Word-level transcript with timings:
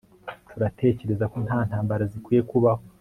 Turatekereza 0.49 1.25
ko 1.31 1.37
nta 1.45 1.59
ntambara 1.67 2.03
zikwiye 2.11 2.41
kubaho 2.51 2.83